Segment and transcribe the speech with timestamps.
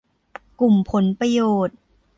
[0.59, 1.77] กลุ่มผลประโยชน์